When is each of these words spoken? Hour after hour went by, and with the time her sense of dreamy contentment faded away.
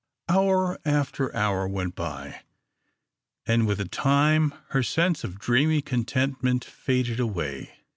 Hour 0.27 0.79
after 0.83 1.31
hour 1.35 1.67
went 1.67 1.93
by, 1.93 2.41
and 3.45 3.67
with 3.67 3.77
the 3.77 3.87
time 3.87 4.51
her 4.69 4.81
sense 4.81 5.23
of 5.23 5.37
dreamy 5.37 5.83
contentment 5.83 6.65
faded 6.65 7.19
away. 7.19 7.75